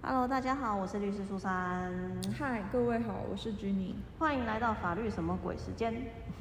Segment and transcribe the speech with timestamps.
[0.00, 1.92] Hello，大家好，我是律师苏珊，
[2.38, 3.94] 嗨，各位好，我是 Jenny。
[4.18, 5.92] 欢迎来到法律什么鬼时间。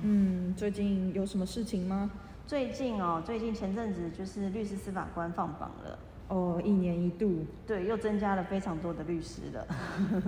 [0.04, 2.12] 嗯，最近有什么事情吗？
[2.46, 5.98] 最近哦，最近前阵子就是律师司法官放榜了，
[6.29, 9.67] 哦，一年一度，对，又增加了非常多的律师了。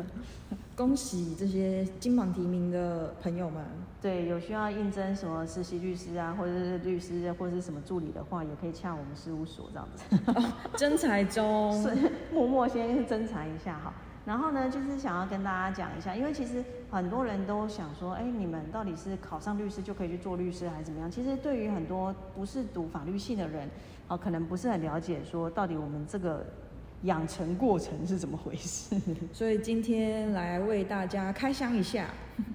[0.76, 3.64] 恭喜这些金榜题名的朋友们。
[4.02, 10.52] 对，有需要应征什么实习律师啊，或者是律师或者是什么助理的话，也可以洽我们事务所这样子。
[10.78, 13.94] 征才中， 是默默先征才一下哈。
[14.26, 21.10] 然后呢，就是想要跟大家讲一下，因为其实很多人都想说，哎，你们到底是考上律师就可以去做律师，还是怎么样？
[21.10, 23.68] 其实对于很多不是读法律系的人，
[24.08, 26.46] 哦，可能不是很了解，说到底我们这个
[27.04, 28.96] 养成过程是怎么回事。
[29.34, 32.06] 所以今天来为大家开箱一下。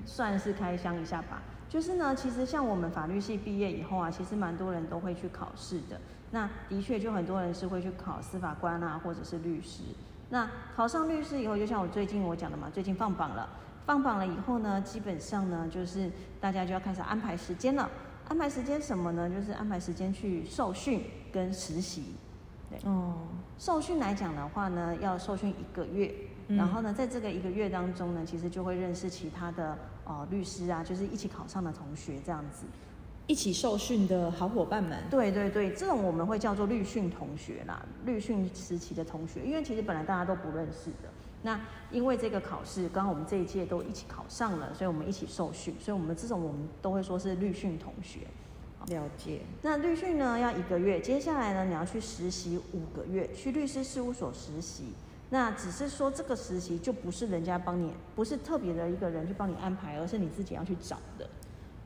[0.06, 1.42] 算是开箱一下吧。
[1.68, 6.00] 就是呢，其实像我们法律系毕业以后啊，其实蛮多人都会去考试的。
[6.30, 9.82] 那的确，就很多人是会去考司法官啊，或者是律师。
[10.34, 13.48] 那考上律师以后，就像我最近我讲的嘛，最近放榜了。
[13.86, 17.88] 放榜了以后呢，基本上呢，就是大家就要开始安排时间了。
[18.26, 19.30] 安排时间什么呢？
[19.30, 22.16] 就是安排时间去受训跟实习。
[22.68, 23.14] 对，哦，
[23.58, 26.12] 受训来讲的话呢，要受训一个月。
[26.48, 32.66] 然后呢，在这个一个月当中呢，其实就会认识其他的呃律师啊，就是一起考上的同学这样子，
[33.26, 35.02] 一起受训的好伙伴们。
[35.10, 41.08] 对对对，这种我们会叫做律训同学啦，律训时期的同学，因为其实本来大家都不认识的。
[41.42, 48.20] 那因为这个考试，刚好我们这一届都一起考上了，所以我们一起受训，所以我们这种我们都会说是律训同学。
[48.88, 49.40] 了解。
[49.62, 54.92] 那律训呢要一个月，接下来呢你要去实习五个月，去律师事务所实习。
[55.30, 61.28] 那只是说这个实习就不是人家帮你，不是特别的一个人去帮你安排，而是你自己要去找的。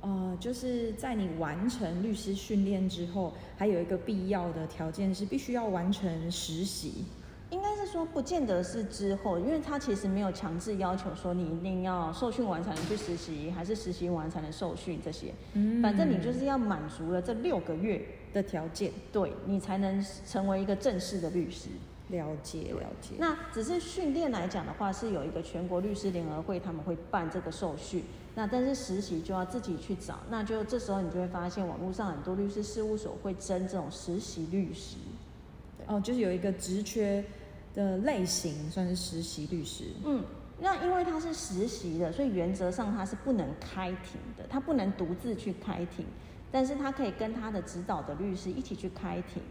[0.01, 7.05] 呃，就是在你完成律师训练之后，还有一个必要的条件是必须要完成实习。
[7.51, 15.33] 应该是说不见得是之后，因为他其实没有强制要求说你一定要受训完才能去实习，还是实习完才能受训这些。
[15.55, 18.05] 嗯，反正你就是要满足了这六个月
[18.35, 21.71] 的条件，对你才能成为一个正式的律师。
[22.09, 28.03] 了解了解，那只是训练来讲的话，是有一个全国律师联合会，他们会办这个受训。
[28.35, 34.97] 那但是实习就要自己去找，那就这时候你就会发现，网络上很多律师事务所会征这种实习律师。
[35.87, 37.25] 哦，就是有一个职缺
[37.75, 39.85] 的类型，算是实习律师。
[40.05, 40.25] 嗯，
[40.61, 46.07] 那因为他是实习的，所以原则上他是不能开庭的，他不能独自去开庭，
[46.53, 49.43] 但是他可以跟他的指导的律师一起去开庭。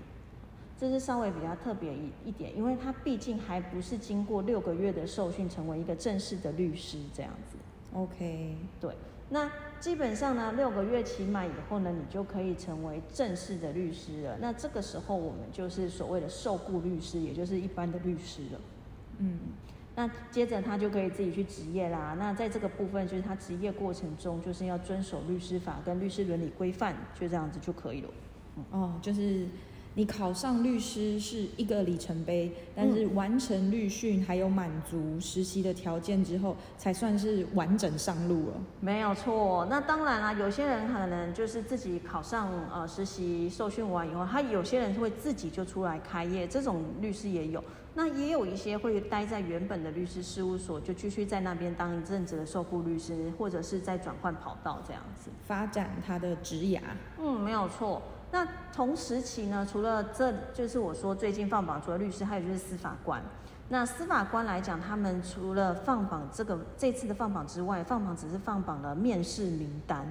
[0.79, 7.57] 这是稍微比较特别一一点，因为他毕竟还不是经过六个月的受训，成为一个正式的律师这样子。
[7.93, 8.93] OK，对。
[9.29, 14.37] 那基本上呢，六个月期满以后呢，你就可以成为正式的律师了。
[14.39, 18.59] 那这个时候我们就是所谓的受雇律师，也就是一般的律师了。
[19.17, 19.39] 嗯。
[19.95, 22.15] 那接着他就可以自己去执业啦。
[22.19, 28.09] 那在这个部分，就是他执业过程中，就是要遵守律师法跟律师伦理规范，就这样子就可以了。
[28.69, 29.47] 哦，就是。
[29.97, 38.53] 你考上律师是一个里程碑，但是完成律训还有满足实习的条件之后，才算是完整上路了。
[38.79, 47.63] 没有错，那当然啦，有些人可能就是自己考上呃实习受训完以后，他有些人会自己就出来开业，这种律师也有。
[47.95, 56.79] 那也有一些会待在原本的律师事务所，就继续在那边当一阵子的受雇律师，或者是在转换跑道这样子发展他的职涯。
[57.19, 57.99] 嗯，没有错。
[58.31, 63.21] 那同时期呢，除了这就是我说最近放榜，除了律师，还有就是司法官。
[63.69, 70.05] 那司法官来讲，他们除了放榜这个这次的放榜之外，放榜只是放榜了面试名单，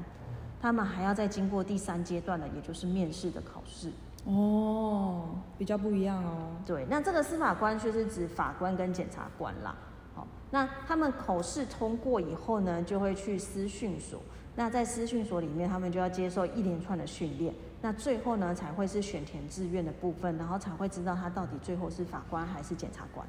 [0.61, 3.91] 他们还要再经过第三阶段的，也就是面试的考试。
[4.25, 6.49] 哦，比较不一样哦。
[6.67, 9.75] 对，那这个司法官就是指法官跟检察官啦。
[10.17, 14.21] 好，那他们口试通过以后呢，就会去私训所。
[14.57, 17.55] 那在私训所里面，他们就要接受一连串的训练。
[17.83, 23.27] 那最后呢，才会是选填志愿的部分，然后才会知道他到底最后是法官还是检察官。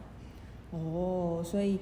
[0.72, 1.80] 哦，所以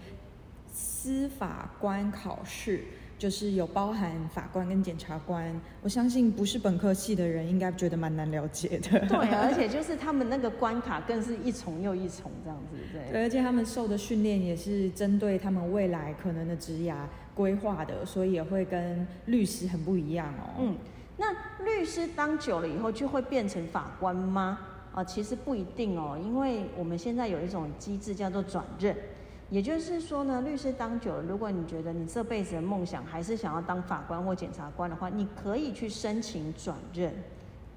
[0.73, 2.83] 司法官考试
[3.17, 5.53] 就是有包含法官跟检察官。
[5.81, 8.99] 我相信不是本科系的人应该觉得蛮难了解的。
[9.07, 13.11] 对， 而且就是他们那个关卡更是一重又一重这样子，对。
[13.11, 16.95] 对，而且他们受的训练也是针对他们未来可能的职涯
[17.33, 20.55] 规划的，所以也会跟律师很不一样哦。
[20.59, 20.75] 嗯。
[21.17, 21.31] 那
[21.63, 24.59] 律师当久了以后就会变成法官吗？
[24.93, 28.95] 啊，其实不一定哦，因为我们现在有一种机制叫做转任，
[29.49, 37.13] 也就是说呢，律师当久了，如果你觉得你这辈子的梦想还是想要当法官或检察官的话，你可以去申请转任。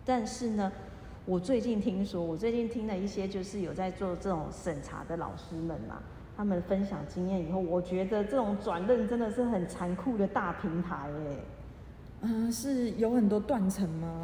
[0.05, 0.73] 但是呢，
[1.27, 6.01] 我最近听说，我最近听了一些就是有在做这种审查的老师们嘛，
[6.37, 11.37] 他们分享经验以后，我觉得这种转任真的是很残酷的大平台哎。
[12.23, 14.23] 嗯，是有很多断层吗？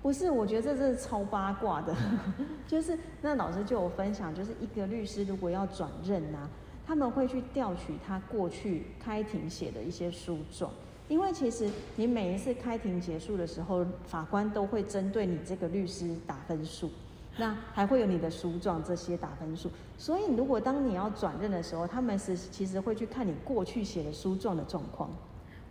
[0.00, 1.94] 不是，我觉得这是超八卦的。
[2.68, 6.48] 就是那老师就有分享，就是一个律师如果要转任啊，
[6.86, 10.70] 他们会去调取他过去开庭写的一些诉状，
[11.08, 16.90] 因为其实你每一次开庭结束的时候，法官都会针对你这个律师打分数，
[17.38, 19.70] 那还会有你的诉状这些打分数。
[19.96, 25.10] 所以如果当你要转任的时候，他们是其实会去看你过去写的诉状的状况。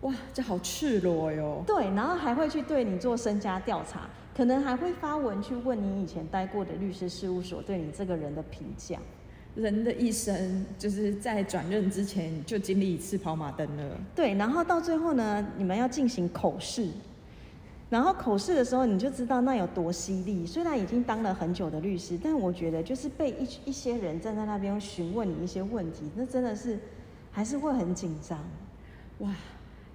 [0.01, 1.63] 哇，这好赤裸哟！
[1.65, 8.97] 对，然后还会去对你做身家调查，可能还会发文去问你以前待过的律师事务所对你这个人的评价。
[9.55, 13.97] 人的一生就是在转任之前就经历一次跑马灯了。
[14.15, 16.89] 对，然后到最后呢，你们要进行口试，
[17.89, 20.45] 然后口试的时候你就知道那有多犀利。
[20.45, 26.79] 虽然已经当了很久的律师，但我觉得就是被一一些人站在那边询问你一些问题，那真的是
[27.31, 28.39] 还是会很紧张。
[29.19, 29.33] 哇！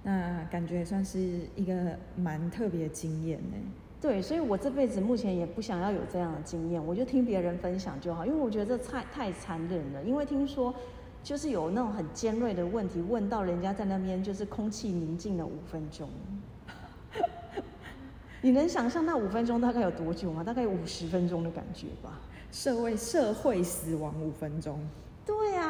[0.05, 3.57] 那感觉也算是一个蛮特别的经验呢。
[4.01, 10.03] 对，所以我这辈子目前也不想要有这样的经验，我就听别人分享就好，因为我觉得这太太残忍了。
[10.05, 10.73] 因为听说
[11.23, 16.09] 就是有那种很尖锐的问题问到人家在那边，就是空气宁静了五分钟。
[18.41, 20.45] 你能想象那五分钟大概有多久吗？
[20.45, 22.21] 大概有五十分钟的感觉吧。
[22.53, 24.79] 社会社会死亡五分钟。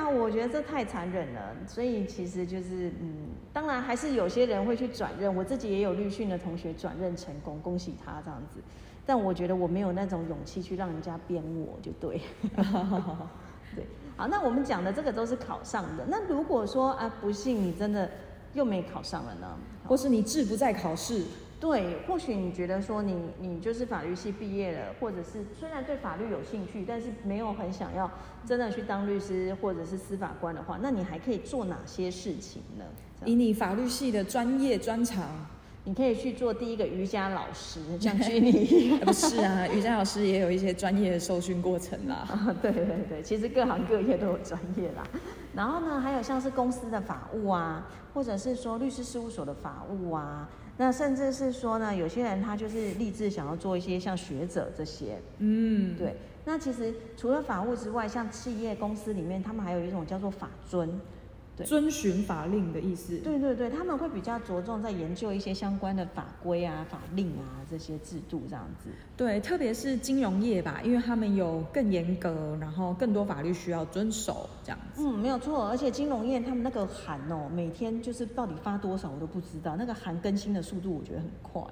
[0.08, 8.60] 我觉得这太残忍了，所以其实就是，嗯，当然还是有些人会去转任，我自己也有律训的同学转任成功，恭喜他这样子。
[9.06, 12.20] 但我觉得我没有那种勇气去让人家编我，就对。
[13.75, 16.05] 对，好，那我们讲的这个都是考上的。
[16.08, 18.11] 那如果说啊，不幸你真的
[18.54, 19.46] 又没考上了呢？
[19.87, 21.25] 或是你志不在考试？
[21.60, 28.08] 对，或许你觉得说你你就是法律系毕业了，或者是虽然对法律有兴趣，但是没有很想要
[28.46, 32.84] 真的去当律师或者是司法官的话，那你还可以做哪些事情呢？
[33.25, 35.25] 以你法律系的专业专长，
[35.82, 42.25] 你可以去做第一个瑜伽老师，像 居你不是啊，瑜伽老师也有一些专业的受训过程啦。
[42.62, 45.02] 对对对，其实各行各业都有专业啦。
[45.52, 47.84] 然后呢，还有像是公司的法务啊，
[48.14, 50.49] 或者是说律师事务所的法务啊。
[50.78, 56.14] 那甚至是说呢，有些人他就是立志想要做一些像学者这些，嗯，对。
[56.44, 60.88] 那其实除了法务之外，像企业公司里面，他们还有一种叫做法尊。
[61.64, 63.16] 遵循法令的意思。
[63.19, 68.90] 对对对，他们会比较着重在研究一些相关的法规啊、法令啊这些制度这样子。
[69.16, 75.02] 对，特别是金融业吧，因为他们有更严格，然后更多法律需要遵守这样子。
[75.02, 75.69] 嗯，没有错。
[75.69, 81.62] 而且金融业他们那个函哦，每天就是到底发多少我都不知道，那个函更新的速度我觉得很快。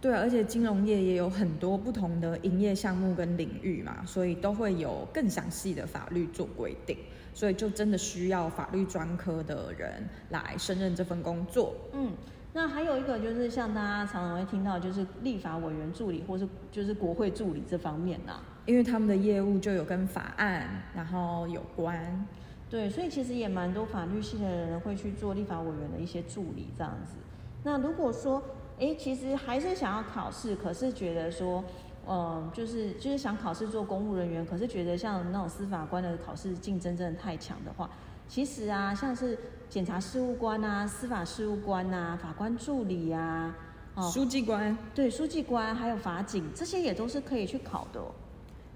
[0.00, 6.94] 对，而且金融业也有很多不同的营业项目跟领域嘛，所以都会有更详细的法律做规定。
[7.34, 11.74] 所以就真的需要法律专科的人来胜任这份工作。
[11.92, 12.12] 嗯，
[12.52, 22.26] 那还有一个就是像大家常常会听到，就是立法委员助理或是就是国会助理这方面呐，因为他们的业务就有跟法案然后有关。
[22.70, 27.16] 对，所以其实也蛮多法律系的人会去做立法委员的一些助理这样子。
[27.64, 28.42] 那如果说，
[28.78, 31.62] 哎，其实还是想要考试，可是觉得说。
[32.08, 37.88] 嗯，就是就是想考试做公务人员，可是觉得像那种司法官的考试竞争真的太强的话，
[38.28, 43.54] 其实啊，像是检察事务官啊、司法事务官啊、法官助理啊、
[43.94, 48.00] 哦，书记官，对，书记官还有法警，这些也都是可以去考的。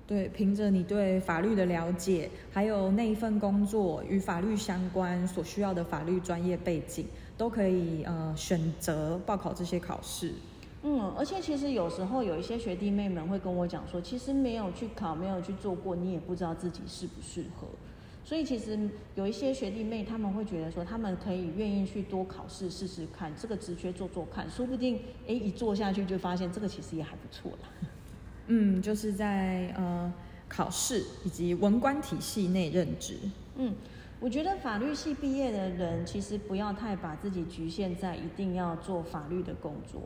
[0.07, 7.07] 对，凭着你对法律的了解，还有那一份工作与法律相关所需要的法律专业背景，
[7.37, 10.33] 都可以呃选择报考这些考试。
[10.91, 17.67] 嗯，而且其实有时候有一些学弟妹们会跟我讲说，其实没有去考，没有去做过，你也不知道自己适不适合。
[18.25, 27.69] 所以其实有一些学弟妹他们会觉得说，他们可以愿意去多考试试试看，这个职缺做做看，说不定哎一做下去就发现这个其实也还不错啦。
[28.47, 30.11] 嗯，就是在呃
[30.49, 33.19] 考试以及文官体系内任职。
[33.57, 33.75] 嗯，
[34.21, 40.01] 我觉得法律系毕业的人其实不要太把自己局限在一定要做法律的工作。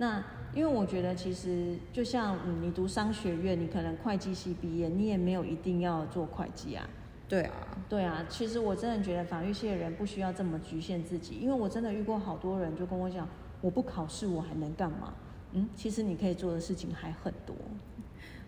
[0.00, 6.88] 那因为我觉得，其实就像嗯，你读商学院，你可能会计系毕业，你也没有一定要做会计啊。
[7.28, 7.52] 对啊，
[7.86, 8.24] 对啊。
[8.30, 13.28] 其实我真的觉得法律系的人不需要这么局限自己，因为我真的遇过好多人就跟我讲，
[13.60, 15.12] 我不考试我还能干嘛？
[15.52, 17.54] 嗯，其实你可以做的事情还很多。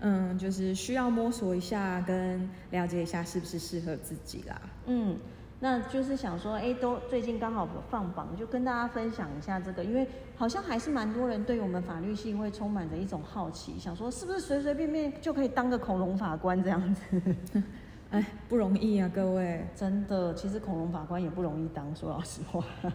[0.00, 4.62] 嗯，就是需要摸索一下，跟了解一下是不是适合自己啦。
[4.86, 5.18] 嗯。
[5.64, 10.04] 那就是想说，哎，都最近刚好放榜，就跟大家分享一下这个，因为
[10.34, 17.62] 好像还是蛮多人对我们法律系会充满着一种好奇，想说是不是随随便便就可以当个恐龙法官这样子？
[18.10, 19.64] 哎，不容易啊，各位。
[19.76, 22.64] 真的，其实恐龙法官也不容易当，说老实话。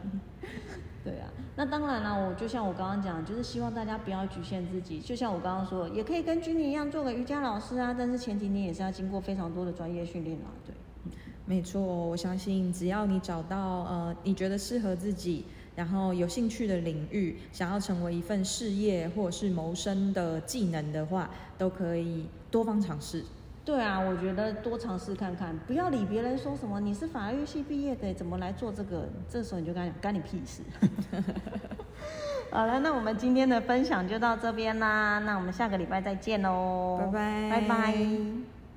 [1.06, 5.00] 对啊，那当然了，我就像我刚刚讲，就是希望大家不要局限自己。
[5.00, 10.48] 就像我刚刚说，也可以跟君妮一样做个瑜伽老师啊，但是前提你也是要经过非常多的专业训练啦。
[10.66, 10.76] 对，
[11.48, 15.46] 没错，我相信只要你找到呃你觉得适合自己，
[15.78, 23.24] 然后有兴趣的领域，想要成为一份事业或者是谋生的技能的话，都可以多方尝试。
[23.64, 29.08] 对啊，我觉得多尝试看看，不要理别人说什么你是法律系毕业的，怎么来做这个？
[29.30, 30.62] 这时候你就跟他讲，干你屁事。
[32.52, 38.57] 好了，那我们今天的分享就到这边啦，那我们下个礼拜再见喽，拜拜，拜拜。